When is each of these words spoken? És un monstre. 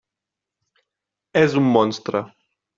És 1.45 1.55
un 1.63 1.71
monstre. 1.79 2.27